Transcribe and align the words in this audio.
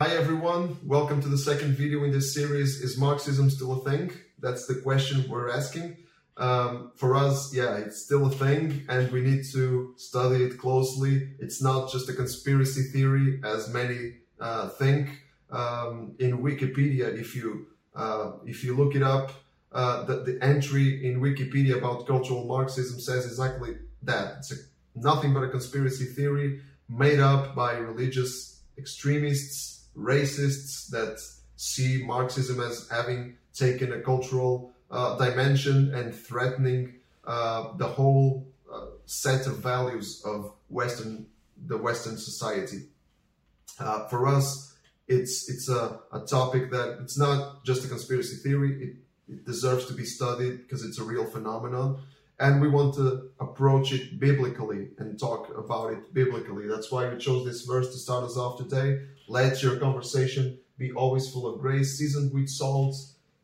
Hi 0.00 0.14
everyone, 0.14 0.76
welcome 0.84 1.20
to 1.22 1.28
the 1.28 1.36
second 1.36 1.74
video 1.74 2.04
in 2.04 2.12
this 2.12 2.32
series. 2.32 2.80
Is 2.82 2.96
Marxism 2.96 3.50
still 3.50 3.72
a 3.72 3.90
thing? 3.90 4.12
That's 4.38 4.64
the 4.66 4.76
question 4.76 5.28
we're 5.28 5.50
asking. 5.50 5.96
Um, 6.36 6.92
for 6.94 7.16
us, 7.16 7.52
yeah, 7.52 7.78
it's 7.78 8.00
still 8.04 8.26
a 8.26 8.30
thing 8.30 8.84
and 8.88 9.10
we 9.10 9.22
need 9.22 9.44
to 9.54 9.94
study 9.96 10.44
it 10.44 10.56
closely. 10.56 11.30
It's 11.40 11.60
not 11.60 11.90
just 11.90 12.08
a 12.08 12.12
conspiracy 12.12 12.82
theory 12.92 13.40
as 13.42 13.70
many 13.74 14.18
uh, 14.38 14.68
think. 14.68 15.20
Um, 15.50 16.14
in 16.20 16.44
Wikipedia, 16.44 17.12
if 17.18 17.34
you 17.34 17.66
uh, 17.96 18.34
if 18.46 18.62
you 18.62 18.76
look 18.76 18.94
it 18.94 19.02
up, 19.02 19.32
uh, 19.72 20.04
the, 20.04 20.18
the 20.18 20.38
entry 20.40 21.04
in 21.04 21.20
Wikipedia 21.20 21.76
about 21.76 22.06
cultural 22.06 22.44
Marxism 22.44 23.00
says 23.00 23.26
exactly 23.26 23.78
that. 24.04 24.36
It's 24.38 24.52
a, 24.52 24.56
nothing 24.94 25.34
but 25.34 25.42
a 25.42 25.48
conspiracy 25.48 26.04
theory 26.04 26.60
made 26.88 27.18
up 27.18 27.56
by 27.56 27.72
religious 27.72 28.60
extremists 28.78 29.77
racists 29.98 30.88
that 30.90 31.18
see 31.56 32.02
Marxism 32.04 32.60
as 32.60 32.88
having 32.88 33.36
taken 33.52 33.92
a 33.92 34.00
cultural 34.00 34.72
uh, 34.90 35.16
dimension 35.16 35.92
and 35.94 36.14
threatening 36.14 36.94
uh, 37.24 37.76
the 37.76 37.86
whole 37.86 38.46
uh, 38.72 38.86
set 39.06 39.46
of 39.46 39.58
values 39.58 40.22
of 40.24 40.52
Western 40.68 41.26
the 41.66 41.76
Western 41.76 42.16
society. 42.16 42.82
Uh, 43.80 44.06
for 44.08 44.26
us, 44.26 44.76
it's 45.08 45.48
it's 45.48 45.68
a, 45.68 45.98
a 46.12 46.20
topic 46.20 46.70
that 46.70 46.98
it's 47.02 47.18
not 47.18 47.64
just 47.64 47.84
a 47.84 47.88
conspiracy 47.88 48.36
theory. 48.36 48.82
It, 48.82 48.96
it 49.28 49.44
deserves 49.44 49.86
to 49.86 49.92
be 49.92 50.04
studied 50.04 50.62
because 50.62 50.84
it's 50.84 50.98
a 50.98 51.04
real 51.04 51.24
phenomenon 51.24 52.00
and 52.40 52.60
we 52.60 52.68
want 52.68 52.94
to 52.94 53.30
approach 53.40 53.92
it 53.92 54.20
biblically 54.20 54.88
and 54.98 55.18
talk 55.18 55.50
about 55.56 55.92
it 55.92 56.14
biblically. 56.14 56.68
That's 56.68 56.90
why 56.90 57.08
we 57.08 57.18
chose 57.18 57.44
this 57.44 57.62
verse 57.62 57.90
to 57.92 57.98
start 57.98 58.24
us 58.24 58.36
off 58.36 58.58
today. 58.58 59.00
Let 59.28 59.62
your 59.62 59.76
conversation 59.76 60.58
be 60.78 60.92
always 60.92 61.30
full 61.30 61.46
of 61.52 61.60
grace, 61.60 61.98
seasoned 61.98 62.32
with 62.32 62.48
salt, 62.48 62.94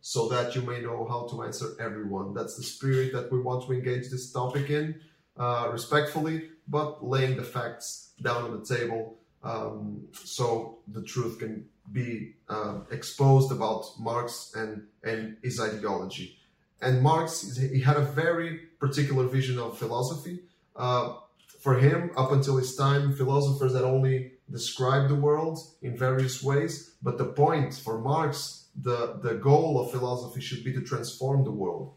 so 0.00 0.28
that 0.28 0.54
you 0.54 0.62
may 0.62 0.80
know 0.80 1.06
how 1.08 1.26
to 1.30 1.42
answer 1.42 1.74
everyone. 1.80 2.34
That's 2.34 2.56
the 2.56 2.62
spirit 2.62 3.12
that 3.12 3.32
we 3.32 3.40
want 3.40 3.66
to 3.66 3.72
engage 3.72 4.10
this 4.10 4.30
topic 4.30 4.70
in, 4.70 5.00
uh, 5.36 5.68
respectfully, 5.72 6.50
but 6.68 7.04
laying 7.04 7.36
the 7.36 7.42
facts 7.42 8.12
down 8.22 8.44
on 8.44 8.60
the 8.60 8.64
table 8.64 9.18
um, 9.42 10.08
so 10.12 10.78
the 10.88 11.02
truth 11.02 11.38
can 11.38 11.66
be 11.92 12.34
uh, 12.48 12.80
exposed 12.90 13.52
about 13.52 13.84
Marx 13.98 14.52
and, 14.54 14.86
and 15.02 15.36
his 15.42 15.60
ideology. 15.60 16.38
And 16.84 17.02
Marx, 17.02 17.56
he 17.56 17.80
had 17.80 17.96
a 17.96 18.02
very 18.02 18.58
particular 18.78 19.24
vision 19.26 19.58
of 19.58 19.78
philosophy. 19.78 20.40
Uh, 20.76 21.14
for 21.60 21.78
him, 21.78 22.10
up 22.16 22.30
until 22.30 22.58
his 22.58 22.76
time, 22.76 23.14
philosophers 23.14 23.74
had 23.74 23.84
only 23.84 24.32
described 24.50 25.08
the 25.08 25.14
world 25.14 25.58
in 25.80 25.96
various 25.96 26.42
ways. 26.42 26.94
But 27.02 27.16
the 27.16 27.24
point 27.24 27.72
for 27.72 27.98
Marx, 27.98 28.66
the, 28.78 29.18
the 29.22 29.34
goal 29.34 29.80
of 29.80 29.92
philosophy 29.92 30.42
should 30.42 30.62
be 30.62 30.74
to 30.74 30.82
transform 30.82 31.44
the 31.44 31.50
world. 31.50 31.94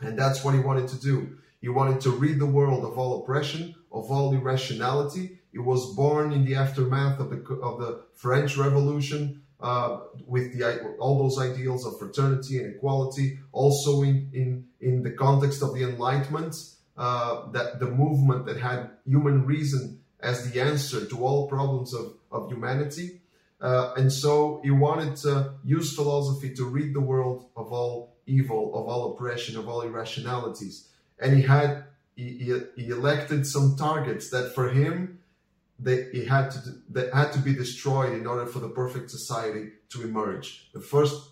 And 0.00 0.18
that's 0.18 0.42
what 0.42 0.54
he 0.54 0.60
wanted 0.60 0.88
to 0.88 1.00
do. 1.00 1.38
He 1.60 1.68
wanted 1.68 2.00
to 2.00 2.10
rid 2.10 2.40
the 2.40 2.46
world 2.46 2.84
of 2.84 2.98
all 2.98 3.22
oppression, 3.22 3.76
of 3.92 4.10
all 4.10 4.34
irrationality. 4.34 5.38
He 5.52 5.58
was 5.58 5.94
born 5.94 6.32
in 6.32 6.44
the 6.44 6.56
aftermath 6.56 7.20
of 7.20 7.30
the, 7.30 7.40
of 7.62 7.78
the 7.78 8.04
French 8.14 8.56
Revolution, 8.56 9.42
uh, 9.62 10.00
with 10.26 10.56
the, 10.56 10.94
all 10.98 11.18
those 11.18 11.38
ideals 11.38 11.86
of 11.86 11.98
fraternity 11.98 12.58
and 12.58 12.74
equality, 12.74 13.38
also 13.52 14.02
in, 14.02 14.30
in, 14.32 14.66
in 14.80 15.02
the 15.02 15.10
context 15.10 15.62
of 15.62 15.74
the 15.74 15.82
Enlightenment, 15.82 16.54
uh, 16.96 17.50
that 17.52 17.78
the 17.78 17.86
movement 17.86 18.46
that 18.46 18.58
had 18.58 18.90
human 19.06 19.46
reason 19.46 20.00
as 20.22 20.50
the 20.50 20.60
answer 20.60 21.06
to 21.06 21.24
all 21.24 21.48
problems 21.48 21.94
of, 21.94 22.14
of 22.30 22.50
humanity. 22.50 23.20
Uh, 23.60 23.92
and 23.96 24.12
so 24.12 24.60
he 24.62 24.70
wanted 24.70 25.16
to 25.16 25.52
use 25.64 25.94
philosophy 25.94 26.54
to 26.54 26.64
rid 26.64 26.94
the 26.94 27.00
world 27.00 27.46
of 27.56 27.72
all 27.72 28.16
evil, 28.26 28.74
of 28.74 28.86
all 28.86 29.12
oppression, 29.12 29.56
of 29.56 29.68
all 29.68 29.82
irrationalities. 29.82 30.88
And 31.18 31.36
he 31.36 31.42
had 31.42 31.84
he, 32.16 32.36
he, 32.76 32.82
he 32.82 32.88
elected 32.88 33.46
some 33.46 33.76
targets 33.76 34.30
that 34.30 34.54
for 34.54 34.68
him 34.70 35.19
they 35.82 35.94
it 35.94 36.28
had 36.28 36.50
to 36.50 36.60
that 36.90 37.12
had 37.14 37.32
to 37.32 37.38
be 37.38 37.54
destroyed 37.54 38.12
in 38.12 38.26
order 38.26 38.46
for 38.46 38.58
the 38.60 38.68
perfect 38.68 39.10
society 39.10 39.70
to 39.90 40.02
emerge. 40.02 40.70
The 40.72 40.80
first 40.80 41.30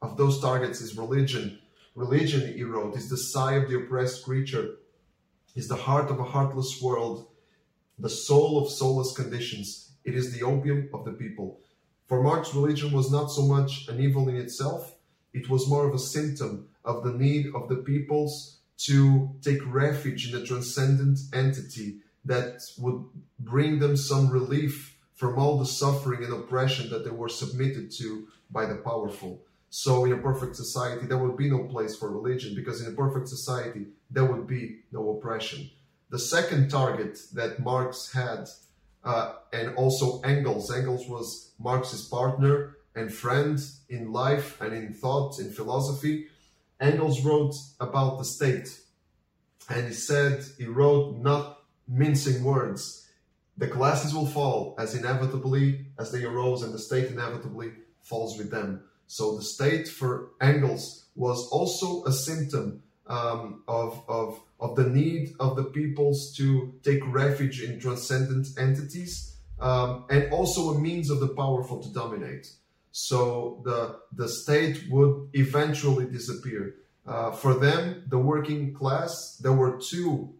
of 0.00 0.16
those 0.16 0.40
targets 0.40 0.80
is 0.80 0.96
religion. 0.96 1.58
Religion, 1.94 2.52
he 2.52 2.62
wrote, 2.62 2.94
is 2.96 3.08
the 3.08 3.16
sigh 3.16 3.54
of 3.54 3.68
the 3.68 3.76
oppressed 3.76 4.22
creature, 4.24 4.76
is 5.54 5.66
the 5.66 5.76
heart 5.76 6.10
of 6.10 6.20
a 6.20 6.24
heartless 6.24 6.80
world, 6.82 7.28
the 7.98 8.10
soul 8.10 8.58
of 8.58 8.70
soulless 8.70 9.16
conditions. 9.16 9.92
It 10.04 10.14
is 10.14 10.32
the 10.32 10.44
opium 10.44 10.90
of 10.92 11.06
the 11.06 11.12
people. 11.12 11.60
For 12.06 12.22
Marx, 12.22 12.54
religion 12.54 12.92
was 12.92 13.10
not 13.10 13.28
so 13.28 13.42
much 13.42 13.88
an 13.88 13.98
evil 13.98 14.28
in 14.28 14.36
itself, 14.36 14.94
it 15.32 15.48
was 15.48 15.68
more 15.68 15.88
of 15.88 15.94
a 15.94 15.98
symptom 15.98 16.68
of 16.84 17.02
the 17.02 17.12
need 17.12 17.46
of 17.54 17.68
the 17.68 17.76
peoples 17.76 18.60
to 18.78 19.34
take 19.42 19.58
refuge 19.66 20.32
in 20.32 20.40
a 20.40 20.44
transcendent 20.44 21.18
entity 21.32 22.00
that 22.26 22.62
would 22.78 23.04
bring 23.38 23.78
them 23.78 23.96
some 23.96 24.28
relief 24.30 24.96
from 25.14 25.38
all 25.38 25.58
the 25.58 25.66
suffering 25.66 26.22
and 26.22 26.32
oppression 26.32 26.90
that 26.90 27.04
they 27.04 27.10
were 27.10 27.28
submitted 27.28 27.90
to 27.90 28.28
by 28.50 28.66
the 28.66 28.76
powerful. 28.76 29.42
So, 29.70 30.04
in 30.04 30.12
a 30.12 30.18
perfect 30.18 30.56
society, 30.56 31.06
there 31.06 31.18
would 31.18 31.36
be 31.36 31.50
no 31.50 31.64
place 31.64 31.96
for 31.96 32.10
religion 32.10 32.54
because 32.54 32.80
in 32.80 32.92
a 32.92 32.96
perfect 32.96 33.28
society, 33.28 33.86
there 34.10 34.24
would 34.24 34.46
be 34.46 34.80
no 34.92 35.10
oppression. 35.10 35.70
The 36.10 36.18
second 36.18 36.70
target 36.70 37.18
that 37.34 37.58
Marx 37.58 38.12
had, 38.12 38.48
uh, 39.02 39.34
and 39.52 39.74
also 39.74 40.20
Engels, 40.20 40.72
Engels 40.72 41.08
was 41.08 41.52
Marx's 41.58 42.06
partner 42.06 42.76
and 42.94 43.12
friend 43.12 43.60
in 43.88 44.12
life 44.12 44.60
and 44.60 44.72
in 44.72 44.92
thought, 44.92 45.38
in 45.38 45.50
philosophy. 45.50 46.26
Engels 46.80 47.24
wrote 47.24 47.54
about 47.80 48.18
the 48.18 48.24
state, 48.24 48.80
and 49.68 49.88
he 49.88 49.92
said, 49.92 50.44
he 50.58 50.66
wrote 50.66 51.16
not 51.16 51.55
mincing 51.88 52.44
words. 52.44 53.06
The 53.58 53.68
classes 53.68 54.14
will 54.14 54.26
fall 54.26 54.74
as 54.78 54.94
inevitably 54.94 55.86
as 55.98 56.12
they 56.12 56.24
arose, 56.24 56.62
and 56.62 56.74
the 56.74 56.78
state 56.78 57.10
inevitably 57.10 57.72
falls 58.02 58.36
with 58.36 58.50
them. 58.50 58.82
So 59.06 59.36
the 59.36 59.42
state 59.42 59.88
for 59.88 60.30
Engels 60.40 61.06
was 61.14 61.48
also 61.48 62.04
a 62.04 62.12
symptom 62.12 62.82
um, 63.06 63.62
of, 63.68 64.02
of, 64.08 64.40
of 64.60 64.76
the 64.76 64.88
need 64.88 65.34
of 65.38 65.56
the 65.56 65.64
peoples 65.64 66.34
to 66.36 66.74
take 66.82 67.00
refuge 67.06 67.62
in 67.62 67.80
transcendent 67.80 68.48
entities 68.58 69.36
um, 69.60 70.04
and 70.10 70.30
also 70.32 70.74
a 70.74 70.78
means 70.78 71.10
of 71.10 71.20
the 71.20 71.28
powerful 71.28 71.82
to 71.82 71.92
dominate. 71.92 72.50
So 72.92 73.62
the, 73.64 74.00
the 74.12 74.28
state 74.28 74.84
would 74.90 75.28
eventually 75.34 76.06
disappear. 76.06 76.76
Uh, 77.06 77.30
for 77.30 77.54
them, 77.54 78.04
the 78.08 78.18
working 78.18 78.74
class, 78.74 79.38
there 79.40 79.52
were 79.52 79.78
two 79.78 80.34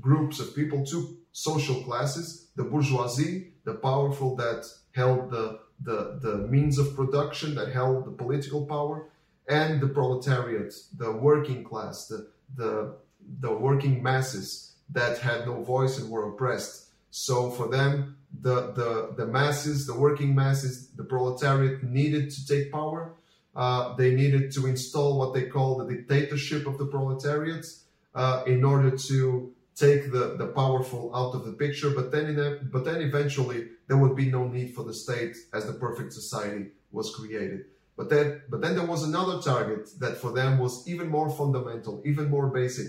groups 0.00 0.40
of 0.40 0.54
people, 0.54 0.84
two 0.84 1.18
social 1.32 1.82
classes, 1.82 2.48
the 2.56 2.64
bourgeoisie, 2.64 3.52
the 3.64 3.74
powerful 3.74 4.36
that 4.36 4.66
held 4.94 5.30
the, 5.30 5.60
the, 5.82 6.18
the 6.20 6.38
means 6.48 6.78
of 6.78 6.96
production, 6.96 7.54
that 7.54 7.72
held 7.72 8.04
the 8.04 8.10
political 8.10 8.66
power, 8.66 9.08
and 9.48 9.80
the 9.80 9.88
proletariat, 9.88 10.74
the 10.96 11.12
working 11.12 11.64
class, 11.64 12.06
the, 12.06 12.28
the, 12.56 12.94
the 13.40 13.52
working 13.52 14.02
masses 14.02 14.74
that 14.90 15.18
had 15.18 15.46
no 15.46 15.62
voice 15.62 15.98
and 15.98 16.10
were 16.10 16.28
oppressed. 16.28 16.86
So 17.10 17.50
for 17.50 17.68
them, 17.68 18.16
the, 18.40 18.72
the, 18.72 19.14
the 19.16 19.26
masses, 19.26 19.86
the 19.86 19.94
working 19.94 20.34
masses, 20.34 20.88
the 20.96 21.04
proletariat 21.04 21.82
needed 21.82 22.30
to 22.30 22.46
take 22.46 22.70
power. 22.70 23.14
Uh, 23.54 23.94
they 23.96 24.14
needed 24.14 24.52
to 24.52 24.66
install 24.66 25.18
what 25.18 25.34
they 25.34 25.42
call 25.42 25.78
the 25.78 25.92
dictatorship 25.92 26.66
of 26.66 26.78
the 26.78 26.86
proletariat 26.86 27.66
uh, 28.14 28.44
in 28.46 28.64
order 28.64 28.96
to 28.96 29.52
take 29.76 30.12
the, 30.12 30.36
the 30.36 30.48
powerful 30.48 31.14
out 31.14 31.34
of 31.34 31.44
the 31.44 31.52
picture, 31.52 31.90
but 31.90 32.10
then 32.10 32.38
a, 32.38 32.64
but 32.64 32.84
then 32.84 33.00
eventually 33.00 33.68
there 33.88 33.96
would 33.96 34.16
be 34.16 34.30
no 34.30 34.46
need 34.46 34.74
for 34.74 34.84
the 34.84 34.94
state 34.94 35.36
as 35.52 35.66
the 35.66 35.72
perfect 35.72 36.12
society 36.12 36.66
was 36.92 37.14
created. 37.14 37.64
But 37.96 38.10
then 38.10 38.42
but 38.48 38.60
then 38.60 38.76
there 38.76 38.86
was 38.86 39.04
another 39.04 39.40
target 39.42 39.88
that 40.00 40.16
for 40.16 40.32
them 40.32 40.58
was 40.58 40.86
even 40.88 41.08
more 41.08 41.30
fundamental, 41.30 42.02
even 42.04 42.30
more 42.30 42.48
basic, 42.48 42.88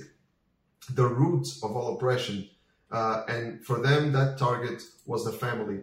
the 0.94 1.08
root 1.08 1.48
of 1.64 1.76
all 1.76 1.96
oppression. 1.96 2.50
Uh, 2.92 3.24
and 3.28 3.64
for 3.64 3.80
them, 3.80 4.12
that 4.12 4.38
target 4.38 4.84
was 5.06 5.24
the 5.24 5.32
family. 5.32 5.80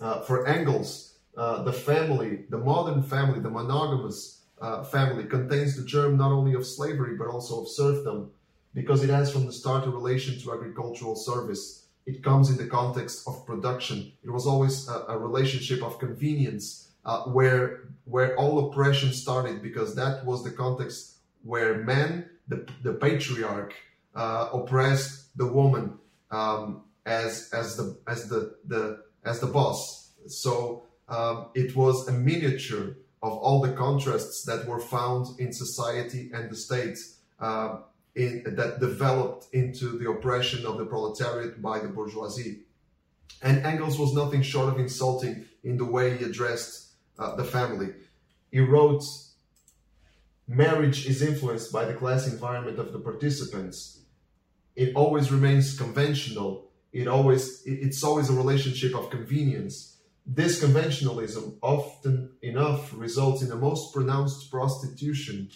Uh, 0.00 0.20
for 0.22 0.46
Engels, 0.46 1.18
uh, 1.36 1.62
the 1.62 1.72
family, 1.72 2.44
the 2.48 2.58
modern 2.58 3.02
family, 3.02 3.40
the 3.40 3.50
monogamous 3.50 4.44
uh, 4.60 4.82
family, 4.82 5.24
contains 5.24 5.76
the 5.76 5.84
germ 5.84 6.16
not 6.16 6.32
only 6.32 6.54
of 6.54 6.66
slavery 6.66 7.16
but 7.16 7.26
also 7.26 7.62
of 7.62 7.68
serfdom 7.68 8.30
because 8.74 9.04
it 9.04 9.10
has 9.10 9.32
from 9.32 9.46
the 9.46 9.52
start 9.52 9.86
a 9.86 9.90
relation 9.90 10.38
to 10.40 10.52
agricultural 10.52 11.16
service. 11.16 11.86
It 12.06 12.22
comes 12.22 12.50
in 12.50 12.56
the 12.56 12.66
context 12.66 13.28
of 13.28 13.46
production. 13.46 14.12
It 14.24 14.30
was 14.30 14.46
always 14.46 14.88
a, 14.88 15.04
a 15.08 15.18
relationship 15.18 15.82
of 15.82 15.98
convenience 15.98 16.90
uh, 17.04 17.22
where 17.24 17.88
where 18.04 18.36
all 18.36 18.70
oppression 18.70 19.12
started 19.12 19.62
because 19.62 19.94
that 19.94 20.24
was 20.24 20.42
the 20.42 20.50
context 20.50 21.18
where 21.44 21.78
men, 21.78 22.28
the, 22.48 22.66
the 22.82 22.94
patriarch, 22.94 23.74
uh, 24.14 24.48
oppressed 24.52 25.36
the 25.36 25.46
woman 25.46 25.98
um, 26.30 26.82
as 27.06 27.50
as 27.52 27.76
the 27.76 27.96
as 28.08 28.28
the, 28.28 28.56
the 28.66 29.02
as 29.24 29.40
the 29.40 29.46
boss. 29.46 30.10
So 30.26 30.84
um, 31.08 31.46
it 31.54 31.76
was 31.76 32.08
a 32.08 32.12
miniature 32.12 32.96
of 33.22 33.32
all 33.32 33.60
the 33.60 33.72
contrasts 33.72 34.44
that 34.44 34.66
were 34.66 34.80
found 34.80 35.38
in 35.38 35.52
society 35.52 36.30
and 36.34 36.50
the 36.50 36.56
state 36.56 36.98
uh, 37.38 37.78
in, 38.14 38.42
that 38.56 38.80
developed 38.80 39.46
into 39.52 39.98
the 39.98 40.10
oppression 40.10 40.66
of 40.66 40.78
the 40.78 40.84
proletariat 40.84 41.62
by 41.62 41.78
the 41.78 41.88
bourgeoisie. 41.88 42.60
And 43.42 43.64
Engels 43.64 43.98
was 43.98 44.14
nothing 44.14 44.42
short 44.42 44.72
of 44.72 44.78
insulting 44.78 45.46
in 45.64 45.76
the 45.76 45.84
way 45.84 46.16
he 46.16 46.24
addressed 46.24 46.92
uh, 47.18 47.34
the 47.36 47.44
family. 47.44 47.94
He 48.50 48.60
wrote, 48.60 49.02
Marriage 50.46 51.06
is 51.06 51.22
influenced 51.22 51.72
by 51.72 51.84
the 51.84 51.94
class 51.94 52.26
environment 52.26 52.78
of 52.78 52.92
the 52.92 52.98
participants. 52.98 54.00
It 54.76 54.94
always 54.94 55.30
remains 55.32 55.78
conventional. 55.78 56.70
It 56.92 57.08
always, 57.08 57.62
it's 57.64 58.02
always 58.04 58.28
a 58.28 58.34
relationship 58.34 58.94
of 58.94 59.10
convenience. 59.10 59.96
This 60.26 60.62
conventionalism 60.62 61.56
often 61.62 62.32
enough 62.42 62.92
results 62.94 63.42
in 63.42 63.48
the 63.48 63.56
most 63.56 63.92
pronounced 63.92 64.50
prostitution, 64.50 65.50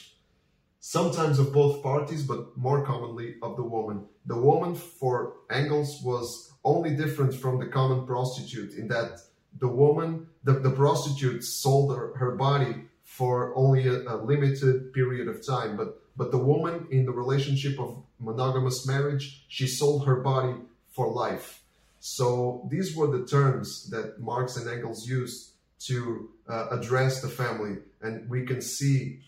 sometimes 0.87 1.41
of 1.41 1.53
both 1.53 1.83
parties, 1.83 2.23
but 2.23 2.56
more 2.56 2.87
commonly 2.87 3.35
of 3.43 3.56
the 3.56 3.62
woman. 3.62 4.05
The 4.25 4.37
woman, 4.37 4.77
for 4.77 5.33
Engels, 5.50 6.00
was 6.05 6.53
only 6.62 6.94
different 6.94 7.35
from 7.35 7.59
the 7.59 7.67
common 7.67 8.06
prostitute 8.06 8.73
in 8.75 8.87
that 8.88 9.19
the 9.59 9.67
woman, 9.67 10.29
the, 10.44 10.53
the 10.53 10.71
prostitute 10.71 11.43
sold 11.43 11.97
her, 11.97 12.15
her 12.19 12.37
body 12.37 12.85
for 13.03 13.53
only 13.56 13.88
a, 13.88 13.97
a, 14.15 14.17
limited 14.33 14.93
period 14.93 15.27
of 15.27 15.44
time. 15.44 15.77
But 15.77 16.00
but 16.17 16.31
the 16.31 16.44
woman 16.53 16.87
in 16.93 17.05
the 17.05 17.12
relationship 17.23 17.81
of 17.81 18.00
monogamous 18.21 18.87
marriage, 18.87 19.44
she 19.49 19.67
sold 19.67 20.06
her 20.06 20.21
body 20.21 20.55
for 20.93 21.11
life. 21.11 21.62
So 21.99 22.69
these 22.71 22.94
were 22.94 23.09
the 23.09 23.27
terms 23.27 23.91
that 23.91 24.21
Marx 24.21 24.56
and 24.56 24.69
Engels 24.69 25.09
used 25.09 25.50
to 25.88 26.31
uh, 26.49 26.69
address 26.71 27.23
the 27.23 27.29
family, 27.29 27.79
and 28.00 28.31
we 28.31 28.47
can 28.47 28.61
see 28.62 29.21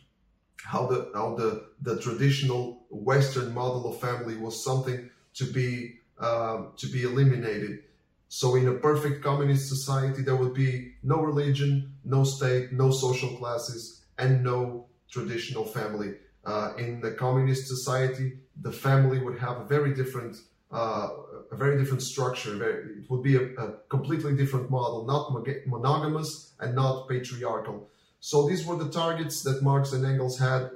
how 0.65 0.87
the 0.87 1.11
how 1.15 1.35
the 1.35 1.67
the 1.83 2.01
traditional 2.01 2.85
Western 2.91 3.55
model 3.55 3.91
of 3.91 4.01
family 4.01 4.37
was 4.37 4.65
something 4.65 5.11
to 5.35 5.45
be 5.45 5.95
uh, 6.19 6.63
to 6.77 6.87
be 6.89 7.03
eliminated 7.03 7.81
so 8.29 8.57
in 8.57 8.69
a 8.69 8.75
perfect 8.75 9.25
communist 9.25 9.69
society, 9.69 10.23
there 10.23 10.37
would 10.37 10.53
be 10.53 10.93
no 11.03 11.21
religion, 11.23 11.95
no 12.05 12.25
state, 12.25 12.73
no 12.73 12.91
social 12.91 13.37
classes, 13.39 14.05
and 14.19 14.45
no 14.45 14.87
traditional 15.11 15.65
family. 15.65 16.15
Uh, 16.45 16.75
in 16.77 17.01
the 17.01 17.13
communist 17.13 17.67
society, 17.67 18.39
the 18.61 18.73
family 18.73 19.19
would 19.19 19.39
have 19.39 19.59
a 19.59 19.65
very 19.65 19.95
different, 19.95 20.37
uh, 20.71 21.09
a 21.51 21.57
very 21.57 21.79
different 21.79 22.03
structure. 22.03 22.63
It 22.63 23.11
would 23.11 23.23
be 23.23 23.37
a, 23.37 23.45
a, 23.57 23.73
completely 23.89 24.37
different 24.37 24.71
model, 24.71 25.07
not 25.07 25.33
monogamous 25.67 26.53
and 26.61 26.75
not 26.75 27.09
patriarchal. 27.09 27.89
So 28.21 28.49
these 28.49 28.65
were 28.67 28.77
the 28.77 28.91
targets 28.91 29.43
that 29.43 29.63
Marx 29.63 29.93
and 29.93 30.05
Engels 30.05 30.39
had. 30.39 30.71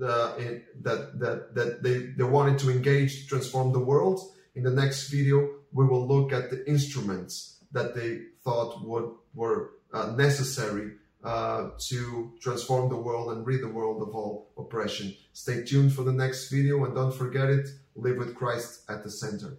Uh, 0.00 0.32
in, 0.38 0.62
that 0.80 1.18
that 1.18 1.54
that 1.56 1.82
they, 1.82 1.98
they 2.16 2.22
wanted 2.22 2.56
to 2.60 2.70
engage, 2.70 3.26
transform 3.26 3.72
the 3.72 3.80
world. 3.80 4.20
In 4.54 4.62
the 4.62 4.70
next 4.70 5.08
video, 5.08 5.48
we 5.72 5.86
will 5.86 6.06
look 6.06 6.32
at 6.32 6.50
the 6.50 6.68
instruments 6.68 7.58
that 7.72 7.94
they 7.94 8.20
thought 8.44 8.86
would, 8.86 9.10
were 9.34 9.70
uh, 9.92 10.12
necessary 10.16 10.92
uh, 11.24 11.70
to 11.78 12.32
transform 12.40 12.88
the 12.88 12.96
world 12.96 13.32
and 13.32 13.46
rid 13.46 13.60
the 13.60 13.68
world 13.68 14.00
of 14.02 14.14
all 14.14 14.50
oppression. 14.56 15.14
Stay 15.32 15.64
tuned 15.64 15.92
for 15.92 16.02
the 16.02 16.12
next 16.12 16.48
video 16.48 16.84
and 16.84 16.94
don't 16.94 17.14
forget 17.14 17.48
it, 17.50 17.68
live 17.94 18.16
with 18.16 18.34
Christ 18.34 18.84
at 18.88 19.02
the 19.02 19.10
center. 19.10 19.58